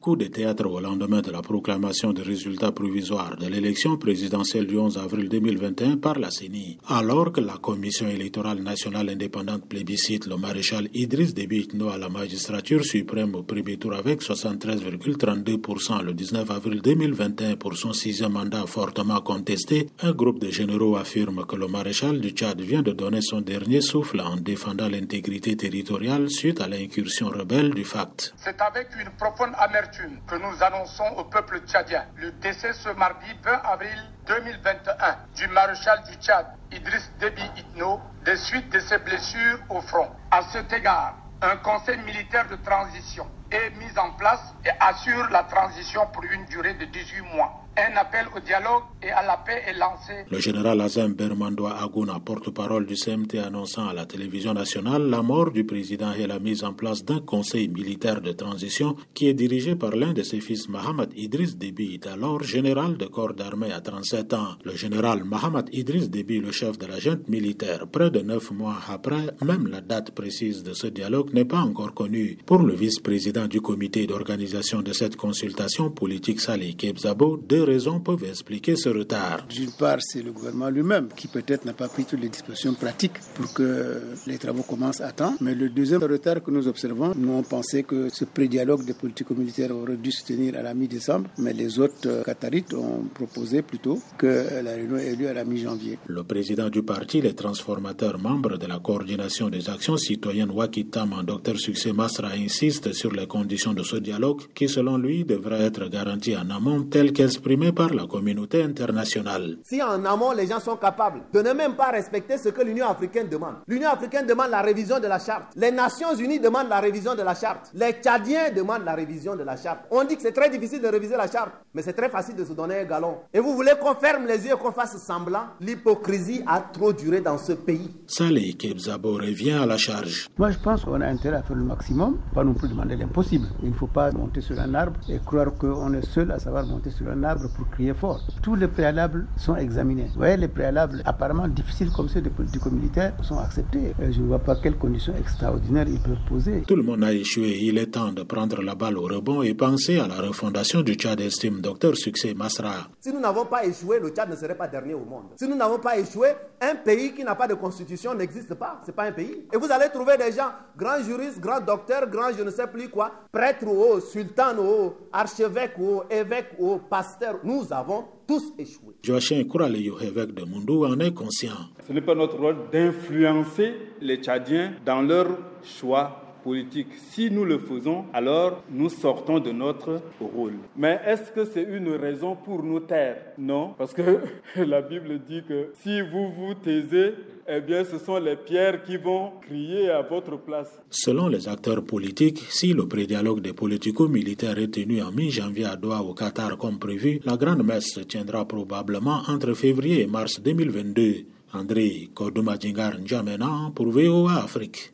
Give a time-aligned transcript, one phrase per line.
[0.00, 4.78] Coup de théâtre au lendemain de la proclamation des résultats provisoires de l'élection présidentielle du
[4.78, 6.78] 11 avril 2021 par la CENI.
[6.88, 12.82] Alors que la Commission électorale nationale indépendante plébiscite le maréchal Idriss Déby à la magistrature
[12.82, 19.20] suprême au premier tour avec 73,32% le 19 avril 2021 pour son sixième mandat fortement
[19.20, 23.42] contesté, un groupe de généraux affirme que le maréchal du Tchad vient de donner son
[23.42, 28.32] dernier souffle en défendant l'intégrité territoriale suite à l'incursion rebelle du FACT.
[28.38, 29.50] C'est avec une profonde
[29.90, 36.02] que nous annonçons au peuple tchadien le décès ce mardi 20 avril 2021 du maréchal
[36.04, 40.10] du Tchad, Idriss Déby Itno, des suites de ses blessures au front.
[40.30, 45.44] À cet égard, un conseil militaire de transition est mis en place et assure la
[45.44, 47.60] transition pour une durée de 18 mois.
[47.76, 50.24] Un appel au dialogue et à la paix est lancé.
[50.30, 55.50] Le général Azem Bermandoa Agouna, porte-parole du CMT, annonçant à la télévision nationale la mort
[55.52, 59.76] du président et la mise en place d'un conseil militaire de transition qui est dirigé
[59.76, 64.34] par l'un de ses fils, Mohamed Idriss Déby, alors général de corps d'armée à 37
[64.34, 64.56] ans.
[64.64, 68.76] Le général Mohamed Idriss Déby, le chef de la junte militaire, près de neuf mois
[68.88, 72.36] après, même la date précise de ce dialogue n'est pas encore connue.
[72.44, 78.24] Pour le vice-président du comité d'organisation de cette consultation politique Salih Kebzabo, deux raisons peuvent
[78.24, 79.46] expliquer ce retard.
[79.48, 83.18] D'une part, c'est le gouvernement lui-même qui peut-être n'a pas pris toutes les dispositions pratiques
[83.34, 85.34] pour que les travaux commencent à temps.
[85.40, 89.74] Mais le deuxième retard que nous observons, nous on pensait que ce pré-dialogue des politico-militaires
[89.74, 93.98] aurait dû se tenir à la mi-décembre, mais les autres euh, Qatarites ont proposé plutôt
[94.18, 95.98] que la réunion ait lieu à la mi-janvier.
[96.06, 101.58] Le président du parti, les transformateurs membres de la coordination des actions citoyennes Wakitam, Dr
[101.58, 106.36] Succès Masra, insiste sur les conditions de ce dialogue qui, selon lui, devrait être garanti
[106.36, 109.58] en amont tel qu'exprimé par la communauté internationale.
[109.62, 112.88] Si en amont les gens sont capables de ne même pas respecter ce que l'Union
[112.88, 116.80] africaine demande, l'Union africaine demande la révision de la charte, les Nations unies demandent la
[116.80, 119.80] révision de la charte, les Tchadiens demandent la révision de la charte.
[119.90, 122.44] On dit que c'est très difficile de réviser la charte, mais c'est très facile de
[122.44, 123.18] se donner un galon.
[123.32, 125.44] Et vous voulez qu'on ferme les yeux et qu'on fasse semblant?
[125.60, 127.90] L'hypocrisie a trop duré dans ce pays.
[128.06, 130.28] Saleh Kebzabo revient à la charge.
[130.36, 132.96] Moi, je pense qu'on a intérêt à faire le maximum, pas non plus demander
[133.32, 136.64] Il ne faut pas monter sur un arbre et croire qu'on est seul à savoir
[136.66, 138.20] monter sur un arbre pour crier fort.
[138.42, 140.06] Tous les préalables sont examinés.
[140.12, 143.94] Vous voyez, les préalables apparemment difficiles comme ceux des politico-militaires sont acceptés.
[143.98, 146.62] Je ne vois pas quelles conditions extraordinaires ils peuvent poser.
[146.66, 147.58] Tout le monde a échoué.
[147.60, 150.94] Il est temps de prendre la balle au rebond et penser à la refondation du
[150.94, 152.88] Tchad, estime docteur Succès Masra.
[153.00, 155.24] Si nous n'avons pas échoué, le Tchad ne serait pas dernier au monde.
[155.36, 156.28] Si nous n'avons pas échoué,
[156.60, 158.80] un pays qui n'a pas de constitution n'existe pas.
[158.84, 159.46] C'est pas un pays.
[159.52, 162.88] Et vous allez trouver des gens, grands juristes, grands docteurs, grands je ne sais plus
[162.88, 167.38] quoi, prêtres ou sultans ou archevêques ou évêques ou pasteurs.
[167.44, 168.94] Nous avons tous échoué.
[169.02, 171.54] Joachim Kouraleyo, évêque de Mundou, en est conscient.
[171.86, 175.26] Ce n'est pas notre rôle d'influencer les Tchadiens dans leur
[175.62, 176.88] choix politique.
[176.94, 180.54] Si nous le faisons, alors nous sortons de notre rôle.
[180.76, 183.16] Mais est-ce que c'est une raison pour nous taire?
[183.38, 184.20] Non, parce que
[184.56, 187.14] la Bible dit que si vous vous taisez,
[187.52, 190.70] eh bien ce sont les pierres qui vont crier à votre place.
[190.88, 196.00] Selon les acteurs politiques, si le prédialogue des politico-militaires est tenu en mi-janvier à Doha
[196.02, 201.24] au Qatar comme prévu, la grande messe se tiendra probablement entre février et mars 2022.
[201.52, 204.88] André Kodoumadjingar N'Djamena pour VOA Afrique.